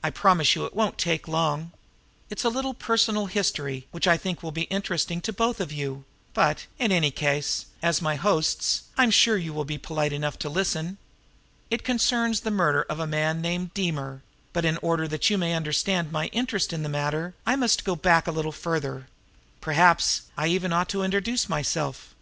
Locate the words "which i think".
3.90-4.40